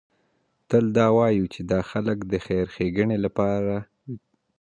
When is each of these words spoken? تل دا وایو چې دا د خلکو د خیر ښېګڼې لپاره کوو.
تل 0.69 0.85
دا 0.97 1.07
وایو 1.17 1.45
چې 1.53 1.61
دا 1.71 1.79
د 1.83 1.87
خلکو 1.91 2.23
د 2.31 2.33
خیر 2.45 2.65
ښېګڼې 2.75 3.17
لپاره 3.25 3.73
کوو. 3.85 4.15